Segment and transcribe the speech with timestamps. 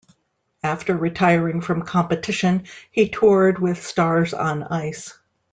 [0.63, 5.13] After retiring from competition, he toured with Stars on Ice.